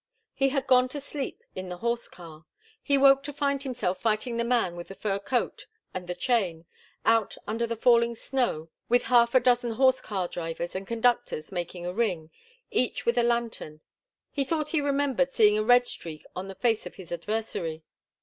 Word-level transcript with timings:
He 0.33 0.49
had 0.49 0.65
gone 0.65 0.87
to 0.89 0.99
sleep 0.99 1.43
in 1.53 1.69
the 1.69 1.77
horse 1.77 2.07
car. 2.07 2.47
He 2.81 2.97
woke 2.97 3.21
to 3.21 3.31
find 3.31 3.61
himself 3.61 4.01
fighting 4.01 4.37
the 4.37 4.43
man 4.43 4.75
with 4.75 4.87
the 4.87 4.95
fur 4.95 5.19
coat 5.19 5.67
and 5.93 6.07
the 6.07 6.15
chain, 6.15 6.65
out 7.05 7.37
under 7.45 7.67
the 7.67 7.75
falling 7.75 8.15
snow, 8.15 8.71
with 8.89 9.03
half 9.13 9.35
a 9.35 9.39
dozen 9.39 9.73
horse 9.73 10.01
car 10.01 10.27
drivers 10.27 10.73
and 10.73 10.87
conductors 10.87 11.51
making 11.51 11.85
a 11.85 11.93
ring, 11.93 12.31
each 12.71 13.05
with 13.05 13.15
a 13.15 13.21
lantern. 13.21 13.81
He 14.31 14.43
thought 14.43 14.69
he 14.69 14.81
remembered 14.81 15.33
seeing 15.33 15.55
a 15.55 15.63
red 15.63 15.87
streak 15.87 16.25
on 16.35 16.47
the 16.47 16.55
face 16.55 16.87
of 16.87 16.95
his 16.95 17.11
adversary. 17.11 17.83